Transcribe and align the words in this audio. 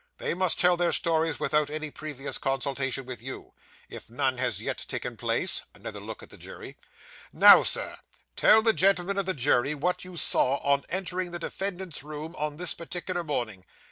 'They 0.17 0.33
must 0.33 0.59
tell 0.59 0.75
their 0.75 0.91
stories 0.91 1.39
without 1.39 1.69
any 1.69 1.91
previous 1.91 2.39
consultation 2.39 3.05
with 3.05 3.21
you, 3.21 3.53
if 3.87 4.09
none 4.09 4.39
has 4.39 4.59
yet 4.59 4.83
taken 4.87 5.15
place 5.15 5.61
(another 5.75 5.99
look 5.99 6.23
at 6.23 6.31
the 6.31 6.39
jury). 6.39 6.75
Now, 7.31 7.61
Sir, 7.61 7.97
tell 8.35 8.63
the 8.63 8.73
gentlemen 8.73 9.19
of 9.19 9.27
the 9.27 9.35
jury 9.35 9.75
what 9.75 10.03
you 10.03 10.17
saw 10.17 10.55
on 10.63 10.85
entering 10.89 11.29
the 11.29 11.37
defendant's 11.37 12.01
room, 12.01 12.35
on 12.39 12.57
this 12.57 12.73
particular 12.73 13.23
morning. 13.23 13.63